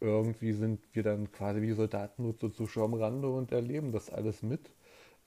irgendwie 0.00 0.52
sind 0.52 0.80
wir 0.92 1.02
dann 1.02 1.32
quasi 1.32 1.62
wie 1.62 1.72
Soldaten 1.72 2.22
nur 2.24 2.36
zu 2.36 2.50
Zuschauer 2.50 2.84
am 2.86 2.94
Rande 2.94 3.28
und 3.28 3.52
erleben 3.52 3.92
das 3.92 4.10
alles 4.10 4.42
mit. 4.42 4.70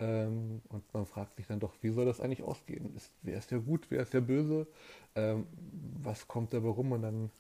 Ähm, 0.02 0.62
und 0.70 0.94
man 0.94 1.06
fragt 1.06 1.36
sich 1.36 1.46
dann 1.48 1.60
doch, 1.60 1.74
wie 1.82 1.92
soll 1.92 2.06
das 2.06 2.20
eigentlich 2.20 2.44
ausgehen? 2.44 2.96
Ist, 2.96 3.12
wer 3.22 3.38
ist 3.38 3.52
der 3.52 3.60
gut, 3.60 3.86
wer 3.90 4.02
ist 4.02 4.14
der 4.14 4.22
böse? 4.22 4.68
Ähm, 5.16 5.46
was 6.04 6.28
kommt 6.28 6.54
dabei 6.54 6.70
rum? 6.70 6.92
Und 6.92 7.04
dann 7.04 7.32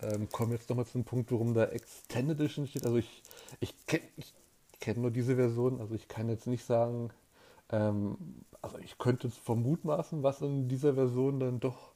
ähm, 0.00 0.28
kommen 0.30 0.52
wir 0.52 0.58
jetzt 0.58 0.70
nochmal 0.70 0.86
zum 0.86 1.04
Punkt, 1.04 1.32
warum 1.32 1.52
da 1.52 1.64
Extended 1.64 2.38
Edition 2.38 2.66
steht. 2.68 2.86
Also 2.86 2.96
ich, 2.96 3.22
ich 3.58 3.74
kenne 3.86 4.04
ich 4.16 4.32
kenne 4.78 5.00
nur 5.00 5.10
diese 5.10 5.36
Version, 5.36 5.80
also 5.80 5.94
ich 5.94 6.08
kann 6.08 6.28
jetzt 6.28 6.46
nicht 6.46 6.64
sagen, 6.64 7.10
ähm, 7.70 8.16
also 8.62 8.78
ich 8.78 8.96
könnte 8.96 9.28
jetzt 9.28 9.38
vermutmaßen, 9.38 10.22
was 10.22 10.40
in 10.42 10.68
dieser 10.68 10.94
Version 10.94 11.40
dann 11.40 11.60
doch 11.60 11.92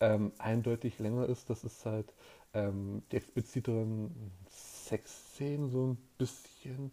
ähm, 0.00 0.32
eindeutig 0.38 0.98
länger 0.98 1.26
ist. 1.26 1.48
Das 1.50 1.64
ist 1.64 1.86
halt 1.86 2.12
ähm, 2.52 3.02
die 3.10 3.16
expliziteren 3.16 4.32
Sexszenen 4.50 5.70
so 5.70 5.86
ein 5.86 5.98
bisschen. 6.18 6.90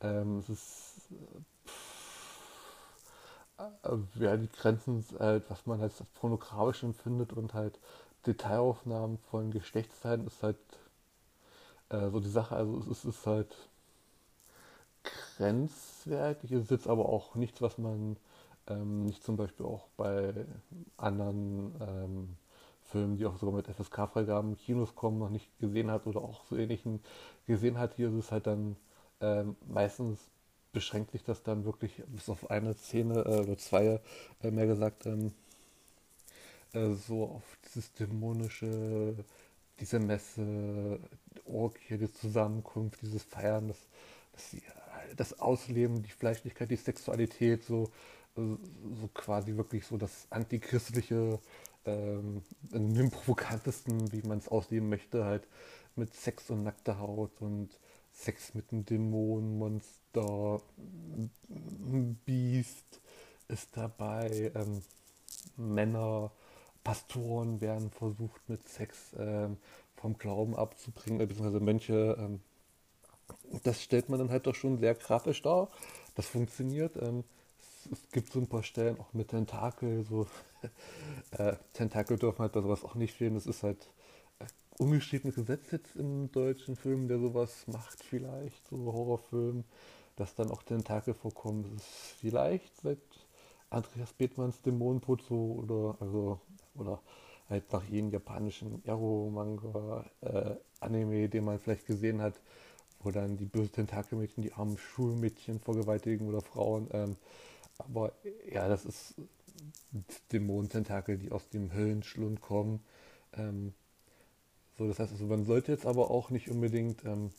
Es 0.00 0.48
ist 0.48 1.08
äh, 1.10 1.40
ja, 4.18 4.36
die 4.36 4.48
Grenzen 4.48 5.04
halt, 5.18 5.44
was 5.48 5.66
man 5.66 5.80
als 5.80 6.02
pornografisch 6.20 6.82
empfindet 6.82 7.32
und 7.32 7.54
halt 7.54 7.78
Detailaufnahmen 8.26 9.18
von 9.30 9.50
Geschlechtsteilen 9.50 10.26
ist 10.26 10.42
halt 10.42 10.56
äh, 11.90 12.10
so 12.10 12.20
die 12.20 12.28
Sache. 12.28 12.56
Also 12.56 12.82
es 12.90 13.04
ist 13.04 13.26
halt 13.26 13.54
grenzwertig. 15.36 16.52
Es 16.52 16.64
ist 16.64 16.70
jetzt 16.70 16.88
aber 16.88 17.08
auch 17.08 17.34
nichts, 17.34 17.62
was 17.62 17.78
man 17.78 18.16
ähm, 18.68 19.04
nicht 19.04 19.22
zum 19.22 19.36
Beispiel 19.36 19.66
auch 19.66 19.88
bei 19.96 20.34
anderen 20.96 21.74
ähm, 21.80 22.36
Filmen, 22.84 23.16
die 23.16 23.26
auch 23.26 23.38
sogar 23.38 23.54
mit 23.54 23.66
FSK-Freigaben 23.68 24.56
Kinos 24.56 24.94
kommen, 24.94 25.18
noch 25.18 25.30
nicht 25.30 25.46
gesehen 25.58 25.90
hat 25.90 26.06
oder 26.06 26.20
auch 26.22 26.44
so 26.46 26.56
ähnlichen 26.56 27.00
gesehen 27.46 27.78
hat. 27.78 27.94
Hier 27.94 28.08
ist 28.08 28.14
es 28.14 28.32
halt 28.32 28.46
dann 28.46 28.76
ähm, 29.20 29.56
meistens 29.66 30.18
beschränkt 30.72 31.12
sich 31.12 31.24
das 31.24 31.42
dann 31.42 31.64
wirklich 31.64 32.02
bis 32.08 32.28
auf 32.28 32.50
eine 32.50 32.74
Szene 32.74 33.20
äh, 33.20 33.40
oder 33.40 33.58
zwei, 33.58 34.00
äh, 34.42 34.50
mehr 34.50 34.66
gesagt, 34.66 35.06
ähm, 35.06 35.32
äh, 36.72 36.92
so 36.92 37.24
auf 37.24 37.58
dieses 37.64 37.92
dämonische, 37.94 39.16
diese 39.80 39.98
Messe, 40.00 41.00
Orgie, 41.44 41.98
die 41.98 42.12
Zusammenkunft, 42.12 43.00
dieses 43.02 43.22
Feiern, 43.22 43.68
das, 43.68 43.78
das 44.32 44.62
das 45.16 45.38
Ausleben, 45.38 46.02
die 46.02 46.10
Fleischlichkeit, 46.10 46.70
die 46.70 46.76
Sexualität, 46.76 47.64
so, 47.64 47.90
so 48.36 49.08
quasi 49.14 49.56
wirklich 49.56 49.86
so 49.86 49.96
das 49.96 50.26
antichristliche, 50.30 51.38
ähm, 51.86 52.42
in 52.72 52.94
dem 52.94 53.10
provokantesten, 53.10 54.12
wie 54.12 54.22
man 54.22 54.38
es 54.38 54.48
ausleben 54.48 54.88
möchte, 54.88 55.24
halt 55.24 55.46
mit 55.96 56.14
Sex 56.14 56.50
und 56.50 56.62
nackter 56.62 56.98
Haut 56.98 57.40
und 57.40 57.70
Sex 58.12 58.54
mit 58.54 58.72
einem 58.72 58.84
Dämon, 58.84 59.58
Monster, 60.14 60.60
Biest 62.24 63.00
ist 63.48 63.68
dabei, 63.76 64.52
ähm, 64.54 64.82
Männer, 65.56 66.30
Pastoren 66.84 67.60
werden 67.60 67.90
versucht 67.90 68.48
mit 68.48 68.66
Sex 68.68 69.14
ähm, 69.18 69.56
vom 69.96 70.16
Glauben 70.16 70.56
abzubringen, 70.56 71.18
beziehungsweise 71.18 71.60
Mönche 71.60 72.16
ähm, 72.18 72.40
das 73.64 73.82
stellt 73.82 74.08
man 74.08 74.18
dann 74.18 74.30
halt 74.30 74.46
doch 74.46 74.54
schon 74.54 74.78
sehr 74.78 74.94
grafisch 74.94 75.42
dar. 75.42 75.68
Das 76.14 76.26
funktioniert. 76.26 76.96
Ähm, 76.96 77.24
es, 77.60 77.92
es, 77.92 78.10
gibt 78.10 78.32
so 78.32 78.38
ein 78.38 78.46
paar 78.46 78.62
Stellen 78.62 78.98
auch 78.98 79.12
mit 79.12 79.28
Tentakel, 79.28 80.02
so 80.02 80.26
äh, 81.32 81.56
Tentakel 81.74 82.18
dürfen 82.18 82.40
halt 82.40 82.52
bei 82.52 82.62
sowas 82.62 82.84
auch 82.84 82.94
nicht 82.94 83.14
fehlen. 83.14 83.34
Das 83.34 83.46
ist 83.46 83.62
halt 83.62 83.90
äh, 84.38 84.46
ungeschriebenes 84.78 85.36
Gesetz 85.36 85.70
jetzt 85.72 85.96
im 85.96 86.32
deutschen 86.32 86.76
Film, 86.76 87.08
der 87.08 87.18
sowas 87.18 87.66
macht 87.66 88.02
vielleicht, 88.02 88.66
so 88.68 88.76
Horrorfilm, 88.92 89.64
dass 90.18 90.34
dann 90.34 90.50
auch 90.50 90.62
Tentakel 90.62 91.14
vorkommen. 91.14 91.62
Das 91.62 91.82
ist 91.82 92.14
vielleicht 92.20 92.80
seit 92.80 92.98
Andreas 93.70 94.12
Bethmanns 94.12 94.60
Dämonenbrot 94.62 95.22
so 95.22 95.62
oder 95.62 95.96
also 96.00 96.40
oder 96.74 97.00
halt 97.48 97.72
nach 97.72 97.84
jedem 97.84 98.10
japanischen 98.10 98.84
Ero-Manga, 98.84 100.04
äh, 100.20 100.56
Anime, 100.80 101.28
den 101.28 101.44
man 101.44 101.58
vielleicht 101.58 101.86
gesehen 101.86 102.20
hat, 102.20 102.34
wo 103.00 103.10
dann 103.10 103.36
die 103.36 103.46
bösen 103.46 103.72
Tentakelmädchen 103.72 104.42
die 104.42 104.52
armen 104.52 104.76
Schulmädchen 104.76 105.60
vergewaltigen 105.60 106.28
oder 106.28 106.42
Frauen. 106.42 106.88
Ähm, 106.92 107.16
aber 107.78 108.12
ja, 108.50 108.68
das 108.68 108.84
ist 108.84 109.14
Dämonententakel, 110.32 111.16
die 111.16 111.32
aus 111.32 111.48
dem 111.48 111.72
Höllenschlund 111.72 112.40
kommen. 112.40 112.80
Ähm, 113.34 113.72
so, 114.76 114.86
das 114.86 114.98
heißt, 114.98 115.12
also 115.12 115.26
man 115.26 115.44
sollte 115.44 115.72
jetzt 115.72 115.86
aber 115.86 116.10
auch 116.10 116.30
nicht 116.30 116.50
unbedingt 116.50 117.04
ähm, 117.04 117.30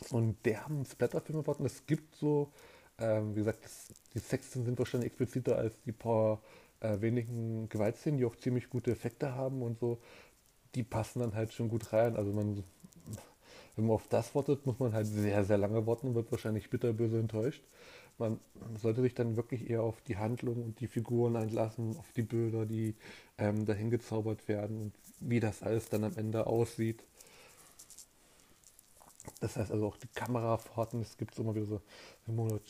so 0.00 0.16
einen 0.16 0.36
derben 0.44 0.84
Splatterfilm 0.84 1.38
erwarten. 1.40 1.64
Es 1.64 1.86
gibt 1.86 2.14
so, 2.16 2.52
ähm, 2.98 3.32
wie 3.34 3.40
gesagt, 3.40 3.64
das, 3.64 3.88
die 4.14 4.18
Sexszenen 4.18 4.66
sind 4.66 4.78
wahrscheinlich 4.78 5.08
expliziter 5.08 5.56
als 5.56 5.80
die 5.82 5.92
paar 5.92 6.42
äh, 6.80 7.00
wenigen 7.00 7.68
Gewaltszenen, 7.68 8.18
die 8.18 8.24
auch 8.24 8.36
ziemlich 8.36 8.70
gute 8.70 8.92
Effekte 8.92 9.34
haben 9.34 9.62
und 9.62 9.78
so. 9.78 10.00
Die 10.74 10.82
passen 10.82 11.20
dann 11.20 11.34
halt 11.34 11.52
schon 11.52 11.68
gut 11.68 11.92
rein. 11.92 12.16
Also 12.16 12.32
man 12.32 12.64
wenn 13.76 13.86
man 13.86 13.94
auf 13.94 14.08
das 14.08 14.34
wartet, 14.34 14.66
muss 14.66 14.78
man 14.78 14.92
halt 14.92 15.06
sehr, 15.06 15.44
sehr 15.44 15.58
lange 15.58 15.86
warten 15.86 16.08
und 16.08 16.14
wird 16.14 16.30
wahrscheinlich 16.30 16.70
bitterböse 16.70 17.18
enttäuscht. 17.18 17.62
Man 18.18 18.38
sollte 18.80 19.02
sich 19.02 19.14
dann 19.14 19.36
wirklich 19.36 19.68
eher 19.68 19.82
auf 19.82 20.00
die 20.02 20.16
Handlung 20.16 20.62
und 20.62 20.78
die 20.80 20.86
Figuren 20.86 21.34
einlassen, 21.34 21.96
auf 21.96 22.12
die 22.12 22.22
Bilder, 22.22 22.64
die 22.64 22.94
ähm, 23.38 23.66
dahin 23.66 23.90
gezaubert 23.90 24.46
werden 24.46 24.80
und 24.80 24.92
wie 25.18 25.40
das 25.40 25.64
alles 25.64 25.88
dann 25.88 26.04
am 26.04 26.16
Ende 26.16 26.46
aussieht. 26.46 27.04
Das 29.40 29.56
heißt 29.56 29.70
also 29.72 29.86
auch 29.86 29.96
die 29.96 30.08
Kamerafahrten, 30.08 31.00
es 31.00 31.16
gibt 31.16 31.38
immer 31.38 31.54
wieder 31.54 31.66
so 31.66 31.80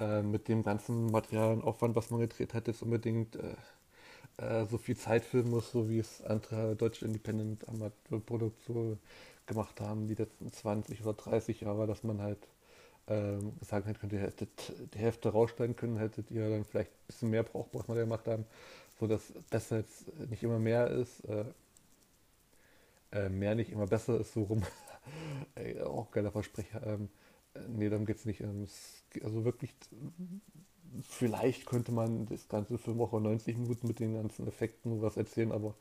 äh, 0.00 0.22
mit 0.22 0.48
dem 0.48 0.62
ganzen 0.62 1.06
Material 1.06 1.54
und 1.54 1.64
Aufwand, 1.64 1.96
was 1.96 2.10
man 2.10 2.20
gedreht 2.20 2.54
hat, 2.54 2.66
jetzt 2.68 2.82
unbedingt 2.82 3.36
äh, 3.36 3.54
äh, 4.38 4.66
so 4.66 4.78
viel 4.78 4.96
Zeit 4.96 5.24
filmen 5.24 5.50
muss, 5.50 5.70
so 5.70 5.88
wie 5.88 5.98
es 5.98 6.22
andere 6.22 6.76
deutsche 6.76 7.04
Independent 7.04 7.68
Amateurproduktionen 7.68 8.98
gemacht 9.46 9.80
haben, 9.80 10.08
die 10.08 10.14
letzten 10.14 10.52
20 10.52 11.02
oder 11.02 11.14
30 11.14 11.60
Jahre, 11.60 11.86
dass 11.86 12.02
man 12.02 12.20
halt 12.20 12.48
ähm, 13.06 13.52
sagen 13.60 13.86
hätte, 13.86 14.06
ihr 14.16 14.22
hättet 14.22 14.72
die 14.94 14.98
Hälfte 14.98 15.28
raussteigen 15.30 15.76
können, 15.76 15.98
hättet 15.98 16.30
ihr 16.30 16.48
dann 16.48 16.64
vielleicht 16.64 16.90
ein 16.90 17.06
bisschen 17.06 17.30
mehr 17.30 17.42
brauchbares 17.42 17.86
Material 17.86 18.06
gemacht 18.06 18.26
haben, 18.26 18.46
sodass 18.98 19.32
das 19.50 19.70
jetzt 19.70 20.18
nicht 20.30 20.42
immer 20.42 20.58
mehr 20.58 20.88
ist, 20.88 21.20
äh, 21.26 21.44
äh, 23.14 23.28
mehr 23.28 23.54
nicht 23.54 23.70
immer 23.70 23.86
besser 23.86 24.20
ist, 24.20 24.32
so 24.34 24.42
rum. 24.42 24.62
auch 25.84 26.10
geiler 26.10 26.32
Versprecher. 26.32 26.86
Ähm, 26.86 27.08
äh, 27.54 27.60
nee, 27.68 27.88
darum 27.88 28.06
geht 28.06 28.16
es 28.16 28.24
nicht. 28.24 28.40
Ähm, 28.40 28.62
es, 28.62 29.04
also 29.22 29.44
wirklich 29.44 29.74
vielleicht 31.02 31.66
könnte 31.66 31.92
man 31.92 32.26
das 32.26 32.48
ganze 32.48 32.78
Film 32.78 33.00
auch 33.00 33.12
in 33.14 33.22
90 33.22 33.56
Minuten 33.58 33.86
mit 33.86 34.00
den 34.00 34.14
ganzen 34.14 34.46
Effekten 34.46 35.02
was 35.02 35.16
erzählen, 35.16 35.52
aber 35.52 35.74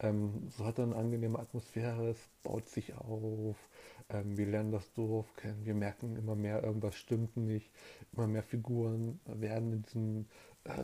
ähm, 0.00 0.48
so 0.56 0.64
hat 0.64 0.78
er 0.78 0.84
eine 0.84 0.96
angenehme 0.96 1.38
Atmosphäre, 1.38 2.10
es 2.10 2.28
baut 2.42 2.68
sich 2.68 2.94
auf, 2.94 3.56
ähm, 4.08 4.36
wir 4.36 4.46
lernen 4.46 4.72
das 4.72 4.92
Dorf 4.94 5.34
kennen, 5.36 5.64
wir 5.64 5.74
merken 5.74 6.16
immer 6.16 6.34
mehr, 6.34 6.62
irgendwas 6.62 6.96
stimmt 6.96 7.36
nicht, 7.36 7.70
immer 8.12 8.26
mehr 8.26 8.42
Figuren 8.42 9.20
werden 9.26 9.72
in 9.72 9.82
diesen 9.82 10.20
äh, 10.20 10.24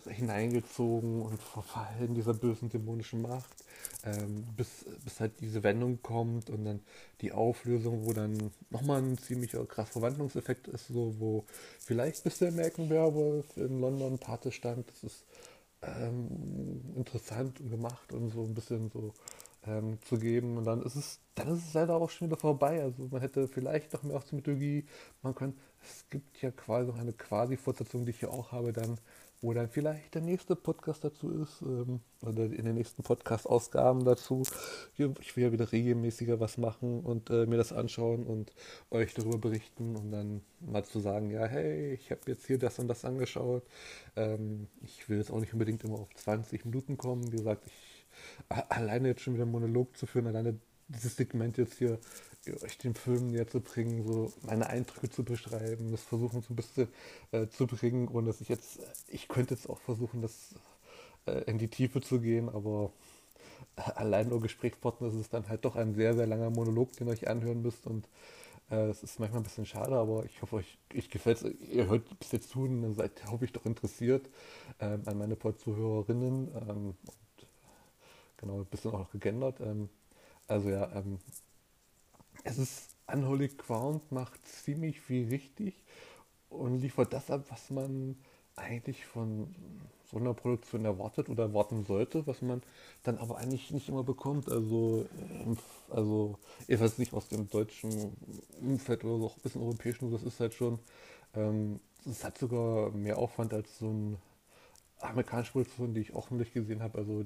hineingezogen 0.09 1.23
und 1.23 1.41
verfallen 1.41 2.15
dieser 2.15 2.35
bösen 2.35 2.69
dämonischen 2.69 3.23
Macht, 3.23 3.65
ähm, 4.05 4.45
bis, 4.57 4.87
bis 5.05 5.21
halt 5.21 5.41
diese 5.41 5.63
Wendung 5.63 6.03
kommt 6.03 6.51
und 6.51 6.65
dann 6.65 6.81
die 7.21 7.33
Auflösung, 7.33 8.05
wo 8.05 8.13
dann 8.13 8.51
nochmal 8.71 9.03
ein 9.03 9.19
ziemlich 9.19 9.53
krass 9.69 9.91
Verwandlungseffekt 9.91 10.67
ist, 10.69 10.89
so 10.89 11.15
wo 11.19 11.45
vielleicht 11.79 12.25
bis 12.25 12.39
der 12.39 12.49
American 12.49 12.91
Werewolf 12.91 13.57
in 13.57 13.81
London 13.81 14.19
Pate 14.19 14.51
stand, 14.51 14.91
das 14.91 15.05
ist 15.05 15.25
ähm, 15.83 16.83
interessant 16.97 17.61
und 17.61 17.71
gemacht 17.71 18.13
und 18.13 18.31
so 18.31 18.43
ein 18.43 18.55
bisschen 18.55 18.91
so 18.91 19.13
ähm, 19.67 19.99
zu 20.03 20.19
geben 20.19 20.57
und 20.57 20.65
dann 20.65 20.83
ist 20.83 20.97
es 20.97 21.21
dann 21.35 21.49
ist 21.49 21.67
es 21.69 21.75
leider 21.75 21.95
auch 21.95 22.11
schon 22.11 22.29
wieder 22.29 22.37
vorbei. 22.37 22.83
Also 22.83 23.09
man 23.11 23.21
hätte 23.21 23.47
vielleicht 23.49 23.93
noch 23.93 24.03
mehr 24.03 24.17
auf 24.17 24.25
die 24.25 24.37
Mythologie 24.37 24.85
man 25.23 25.35
könnte. 25.35 25.59
Es 25.83 26.05
gibt 26.11 26.43
ja 26.43 26.51
quasi 26.51 26.89
noch 26.89 26.99
eine 26.99 27.13
quasi 27.13 27.57
Fortsetzung, 27.57 28.05
die 28.05 28.11
ich 28.11 28.21
hier 28.21 28.33
auch 28.33 28.51
habe, 28.53 28.73
dann 28.73 28.99
wo 29.41 29.53
dann 29.53 29.69
vielleicht 29.69 30.15
der 30.15 30.23
nächste 30.23 30.57
Podcast 30.57 31.05
dazu 31.05 31.31
ist, 31.31 31.63
ähm, 31.63 32.01
oder 32.23 32.45
in 32.45 32.65
den 32.65 32.75
nächsten 32.75 33.03
Podcast-Ausgaben 33.05 34.05
dazu. 34.05 34.43
Ich 35.21 35.37
will 35.37 35.45
ja 35.45 35.53
wieder 35.53 35.71
regelmäßiger 35.71 36.41
was 36.41 36.59
machen 36.59 37.01
und 37.01 37.31
äh, 37.31 37.47
mir 37.47 37.57
das 37.57 37.73
anschauen 37.73 38.25
und 38.25 38.53
euch 38.91 39.15
darüber 39.15 39.39
berichten 39.39 39.95
und 39.95 40.11
dann 40.11 40.41
mal 40.61 40.85
zu 40.85 40.99
sagen, 40.99 41.31
ja, 41.31 41.47
hey, 41.47 41.93
ich 41.95 42.11
habe 42.11 42.23
jetzt 42.27 42.47
hier 42.47 42.59
das 42.59 42.81
und 42.81 42.89
das 42.89 43.05
angeschaut. 43.05 43.63
Ähm, 44.17 44.67
ich 44.83 45.09
will 45.09 45.19
jetzt 45.19 45.31
auch 45.31 45.41
nicht 45.41 45.53
unbedingt 45.53 45.85
immer 45.85 46.01
auf 46.01 46.13
20 46.17 46.65
Minuten 46.65 46.97
kommen. 46.97 47.31
Wie 47.33 47.37
gesagt, 47.37 47.65
ich 47.67 47.88
alleine 48.49 49.09
jetzt 49.09 49.23
schon 49.23 49.35
wieder 49.35 49.45
einen 49.45 49.53
Monolog 49.53 49.97
zu 49.97 50.07
führen, 50.07 50.27
alleine 50.27 50.59
dieses 50.89 51.17
Segment 51.17 51.59
jetzt 51.59 51.79
hier 51.79 51.99
euch 52.63 52.79
den 52.79 52.95
Film 52.95 53.31
näher 53.31 53.47
zu 53.47 53.61
bringen, 53.61 54.07
so 54.07 54.33
meine 54.43 54.69
Eindrücke 54.69 55.11
zu 55.11 55.23
beschreiben, 55.23 55.91
das 55.91 56.03
versuchen 56.03 56.41
so 56.41 56.53
ein 56.53 56.57
bisschen 56.57 56.89
äh, 57.33 57.47
zu 57.49 57.67
bringen, 57.67 58.09
ohne 58.09 58.29
dass 58.29 58.41
ich 58.41 58.49
jetzt, 58.49 58.81
ich 59.09 59.29
könnte 59.29 59.55
jetzt 59.55 59.69
auch 59.69 59.81
versuchen, 59.81 60.23
das 60.23 60.55
äh, 61.27 61.43
in 61.43 61.59
die 61.59 61.69
Tiefe 61.69 62.01
zu 62.01 62.21
gehen, 62.21 62.49
aber 62.49 62.93
allein 63.77 64.29
nur 64.29 64.41
Gesprächspartner 64.41 65.09
ist 65.09 65.15
es 65.15 65.29
dann 65.29 65.49
halt 65.49 65.65
doch 65.65 65.77
ein 65.77 65.95
sehr, 65.95 66.15
sehr 66.15 66.27
langer 66.27 66.51
Monolog, 66.51 66.93
den 66.93 67.09
ihr 67.09 67.13
euch 67.13 67.29
anhören 67.29 67.63
müsst 67.63 67.87
und 67.87 68.07
äh, 68.71 68.87
das 68.87 69.03
ist 69.03 69.19
manchmal 69.19 69.41
ein 69.41 69.45
bisschen 69.45 69.67
schade, 69.67 69.97
aber 69.97 70.25
ich 70.25 70.41
hoffe, 70.43 70.57
euch 70.57 70.79
ich 70.93 71.11
gefällt 71.11 71.43
es. 71.43 71.55
Ihr 71.61 71.89
hört 71.89 72.19
bis 72.19 72.33
jetzt 72.33 72.51
zu 72.51 72.63
und 72.63 72.95
seid, 72.95 73.25
hoffe 73.31 73.45
ich, 73.45 73.53
doch 73.53 73.67
interessiert 73.67 74.29
ähm, 74.81 75.03
an 75.07 75.19
meine 75.19 75.39
Zuhörerinnen 75.39 76.49
ähm, 76.69 76.95
und 76.97 76.97
genau, 78.39 78.61
ein 78.61 78.67
bisschen 78.67 78.93
auch 78.93 79.01
noch 79.01 79.11
gegendert. 79.11 79.61
Ähm, 79.61 79.89
also 80.47 80.71
ja, 80.71 80.91
ähm, 80.95 81.19
es 82.45 82.59
ist 82.59 82.97
Unholy 83.07 83.49
Ground 83.49 84.11
macht 84.13 84.47
ziemlich 84.47 85.01
viel 85.01 85.29
richtig 85.29 85.75
und 86.51 86.81
liefert 86.81 87.13
das 87.13 87.31
ab, 87.31 87.45
was 87.49 87.71
man 87.71 88.17
eigentlich 88.57 89.07
von 89.07 89.55
so 90.11 90.19
einer 90.19 90.35
Produktion 90.35 90.85
erwartet 90.85 91.29
oder 91.29 91.45
erwarten 91.45 91.85
sollte, 91.85 92.27
was 92.27 92.43
man 92.43 92.63
dann 93.03 93.19
aber 93.19 93.39
eigentlich 93.39 93.71
nicht 93.71 93.89
immer 93.89 94.03
bekommt. 94.03 94.51
Also, 94.51 95.07
ähm, 95.21 95.59
also 95.91 96.39
ich 96.67 96.81
weiß 96.81 96.99
nicht 96.99 97.13
aus 97.13 97.29
dem 97.29 97.49
deutschen 97.49 98.17
Umfeld 98.61 99.05
oder 99.05 99.19
so, 99.19 99.27
auch 99.27 99.37
ein 99.37 99.43
bisschen 99.43 99.63
europäischen, 99.63 100.11
das 100.11 100.23
ist 100.23 100.41
halt 100.41 100.55
schon, 100.55 100.79
ähm, 101.35 101.81
es 102.07 102.25
hat 102.25 102.39
sogar 102.39 102.91
mehr 102.93 103.19
Aufwand 103.19 103.53
als 103.53 103.79
so 103.79 103.89
eine 103.89 104.17
amerikanische 105.01 105.53
Produktion, 105.53 105.95
die 105.95 106.01
ich 106.01 106.15
auch 106.15 106.31
nicht 106.31 106.55
gesehen 106.55 106.83
habe. 106.83 106.99
Also 106.99 107.25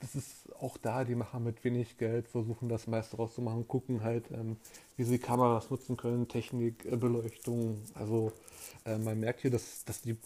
das 0.00 0.14
ist 0.14 0.54
auch 0.60 0.76
da, 0.78 1.04
die 1.04 1.14
machen 1.14 1.44
mit 1.44 1.64
wenig 1.64 1.98
Geld, 1.98 2.28
versuchen 2.28 2.68
das 2.68 2.86
meiste 2.86 3.16
rauszumachen, 3.16 3.66
gucken 3.66 4.02
halt, 4.02 4.30
ähm, 4.30 4.56
wie 4.96 5.04
sie 5.04 5.18
Kameras 5.18 5.70
nutzen 5.70 5.96
können, 5.96 6.28
Technik, 6.28 6.84
äh, 6.84 6.96
Beleuchtung. 6.96 7.82
Also 7.94 8.32
äh, 8.84 8.98
man 8.98 9.18
merkt 9.18 9.40
hier, 9.40 9.50
dass, 9.50 9.84
dass 9.84 10.02
die 10.02 10.16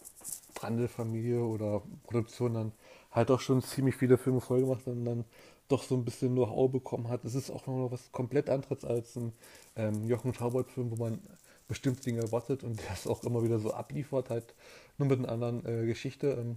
Brandl-Familie 0.54 1.42
oder 1.42 1.82
Produktion 2.04 2.54
dann 2.54 2.72
halt 3.10 3.30
auch 3.30 3.40
schon 3.40 3.62
ziemlich 3.62 3.96
viele 3.96 4.18
Filme 4.18 4.40
voll 4.40 4.60
gemacht 4.60 4.86
und 4.86 5.04
dann 5.04 5.24
doch 5.68 5.82
so 5.82 5.94
ein 5.94 6.04
bisschen 6.04 6.36
Hau 6.38 6.68
bekommen 6.68 7.08
hat. 7.08 7.24
Es 7.24 7.34
ist 7.34 7.50
auch 7.50 7.66
noch 7.66 7.90
was 7.90 8.12
komplett 8.12 8.50
anderes 8.50 8.84
als 8.84 9.16
ein 9.16 9.32
ähm, 9.76 10.04
Jochen 10.04 10.34
Schaubert-Film, 10.34 10.90
wo 10.90 10.96
man 10.96 11.20
bestimmt 11.68 12.04
Dinge 12.04 12.20
erwartet 12.22 12.64
und 12.64 12.78
der 12.82 12.92
es 12.92 13.06
auch 13.06 13.22
immer 13.24 13.42
wieder 13.42 13.58
so 13.58 13.72
abliefert, 13.72 14.30
halt 14.30 14.54
nur 14.98 15.08
mit 15.08 15.18
einer 15.18 15.30
anderen 15.30 15.64
äh, 15.64 15.86
Geschichte. 15.86 16.32
Ähm, 16.32 16.56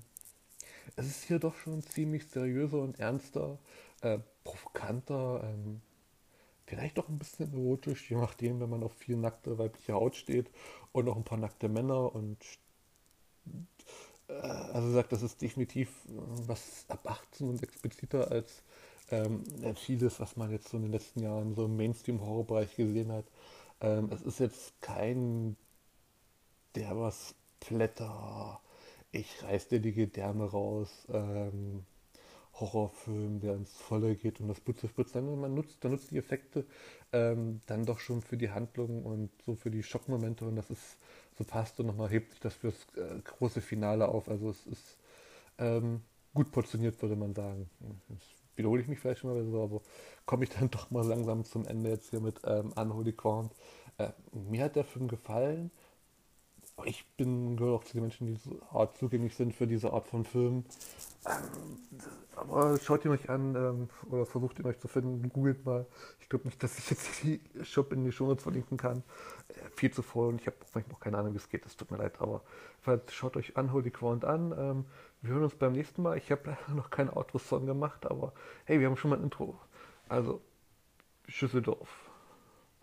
es 0.95 1.07
ist 1.07 1.23
hier 1.23 1.39
doch 1.39 1.55
schon 1.55 1.81
ziemlich 1.83 2.25
seriöser 2.27 2.79
und 2.79 2.99
ernster, 2.99 3.57
äh, 4.01 4.19
provokanter, 4.43 5.43
ähm, 5.43 5.81
vielleicht 6.65 6.97
doch 6.97 7.09
ein 7.09 7.19
bisschen 7.19 7.53
erotisch, 7.53 8.09
je 8.09 8.17
nachdem, 8.17 8.59
wenn 8.59 8.69
man 8.69 8.83
auf 8.83 8.93
viel 8.93 9.17
nackte 9.17 9.57
weibliche 9.57 9.93
Haut 9.93 10.15
steht 10.15 10.49
und 10.91 11.09
auch 11.09 11.15
ein 11.15 11.23
paar 11.23 11.37
nackte 11.37 11.69
Männer 11.69 12.13
und 12.13 12.37
äh, 14.27 14.33
also 14.33 14.91
sagt, 14.91 15.11
das 15.11 15.23
ist 15.23 15.41
definitiv 15.41 15.89
äh, 16.07 16.11
was 16.47 16.85
ab 16.87 17.09
18 17.09 17.49
und 17.49 17.63
expliziter 17.63 18.31
als 18.31 18.63
ähm, 19.11 19.43
vieles, 19.75 20.19
was 20.19 20.37
man 20.37 20.51
jetzt 20.51 20.69
so 20.69 20.77
in 20.77 20.83
den 20.83 20.91
letzten 20.91 21.21
Jahren 21.21 21.55
so 21.55 21.65
im 21.65 21.75
Mainstream-Horrorbereich 21.77 22.75
gesehen 22.75 23.11
hat. 23.11 23.25
Ähm, 23.81 24.09
es 24.11 24.21
ist 24.21 24.39
jetzt 24.39 24.79
kein 24.81 25.57
der 26.75 26.97
was 26.97 27.35
Blätter 27.59 28.59
ich 29.13 29.43
reiß 29.43 29.69
dir 29.69 29.79
die 29.79 29.93
Gedärme 29.93 30.45
raus, 30.45 31.07
ähm, 31.09 31.85
Horrorfilm, 32.55 33.39
der 33.39 33.55
ins 33.55 33.73
Volle 33.77 34.15
geht 34.15 34.39
und 34.41 34.47
das 34.47 34.59
Blut 34.59 34.79
zu 34.79 34.87
spritzen. 34.87 35.39
Man 35.39 35.53
nutzt, 35.55 35.83
dann 35.83 35.91
nutzt 35.91 36.11
die 36.11 36.17
Effekte 36.17 36.65
ähm, 37.11 37.61
dann 37.67 37.85
doch 37.85 37.99
schon 37.99 38.21
für 38.21 38.37
die 38.37 38.51
Handlung 38.51 39.05
und 39.05 39.29
so 39.45 39.55
für 39.55 39.71
die 39.71 39.83
Schockmomente 39.83 40.45
und 40.45 40.55
das 40.55 40.69
ist 40.69 40.97
so 41.37 41.43
passt 41.43 41.79
und 41.79 41.87
nochmal 41.87 42.09
hebt 42.09 42.31
sich 42.31 42.39
das 42.41 42.55
fürs 42.55 42.87
äh, 42.95 43.19
große 43.23 43.61
Finale 43.61 44.07
auf. 44.07 44.29
Also 44.29 44.49
es 44.49 44.67
ist 44.67 44.97
ähm, 45.59 46.01
gut 46.33 46.51
portioniert, 46.51 47.01
würde 47.01 47.15
man 47.15 47.33
sagen. 47.35 47.69
Jetzt 48.09 48.27
wiederhole 48.55 48.81
ich 48.81 48.87
mich 48.87 48.99
vielleicht 48.99 49.21
schon 49.21 49.31
mal 49.33 49.45
so, 49.45 49.63
aber 49.63 49.81
komme 50.25 50.43
ich 50.43 50.49
dann 50.51 50.69
doch 50.71 50.91
mal 50.91 51.05
langsam 51.05 51.45
zum 51.45 51.65
Ende 51.67 51.89
jetzt 51.91 52.09
hier 52.09 52.19
mit 52.19 52.41
ähm, 52.45 52.73
Unholy 52.75 53.13
Ground. 53.13 53.53
Äh, 53.97 54.09
mir 54.31 54.63
hat 54.65 54.75
der 54.75 54.85
Film 54.85 55.07
gefallen. 55.07 55.71
Ich 56.85 57.05
bin 57.17 57.55
gehöre 57.55 57.75
auch 57.75 57.83
zu 57.83 57.93
den 57.93 58.01
Menschen, 58.01 58.27
die 58.27 58.35
so 58.35 58.59
hart 58.71 58.97
zugänglich 58.97 59.35
sind 59.35 59.53
für 59.53 59.67
diese 59.67 59.93
Art 59.93 60.07
von 60.07 60.25
Filmen. 60.25 60.65
Ähm, 61.25 61.99
aber 62.35 62.77
schaut 62.79 63.05
ihn 63.05 63.11
euch 63.11 63.29
an 63.29 63.55
ähm, 63.55 63.89
oder 64.09 64.25
versucht 64.25 64.59
ihn 64.59 64.65
euch 64.65 64.79
zu 64.79 64.87
finden. 64.87 65.29
Googelt 65.29 65.65
mal. 65.65 65.85
Ich 66.19 66.29
glaube 66.29 66.45
nicht, 66.45 66.61
dass 66.63 66.77
ich 66.79 66.89
jetzt 66.89 67.09
die 67.23 67.39
Shop 67.63 67.93
in 67.93 68.03
die 68.03 68.11
Show 68.11 68.35
verlinken 68.35 68.77
kann. 68.77 69.03
Äh, 69.49 69.53
viel 69.75 69.91
zu 69.91 70.01
voll 70.01 70.29
und 70.29 70.41
ich 70.41 70.47
habe 70.47 70.57
auch 70.65 70.89
noch 70.89 70.99
keine 70.99 71.17
Ahnung, 71.17 71.33
wie 71.33 71.37
es 71.37 71.49
geht. 71.49 71.65
Es 71.65 71.77
tut 71.77 71.91
mir 71.91 71.97
leid, 71.97 72.19
aber 72.19 72.41
schaut 73.09 73.37
euch 73.37 73.55
Unholy 73.55 73.91
Ground 73.91 74.25
an. 74.25 74.53
Ähm, 74.57 74.85
wir 75.21 75.33
hören 75.33 75.43
uns 75.43 75.55
beim 75.55 75.73
nächsten 75.73 76.01
Mal. 76.01 76.17
Ich 76.17 76.31
habe 76.31 76.41
leider 76.45 76.73
noch 76.75 76.89
keinen 76.89 77.09
Outro-Song 77.09 77.65
gemacht, 77.65 78.05
aber 78.05 78.33
hey, 78.65 78.79
wir 78.79 78.87
haben 78.87 78.97
schon 78.97 79.11
mal 79.11 79.17
ein 79.17 79.23
Intro. 79.23 79.59
Also, 80.09 80.41
Schüsseldorf. 81.27 82.02